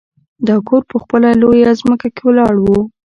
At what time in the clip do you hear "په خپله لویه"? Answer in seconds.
0.91-1.71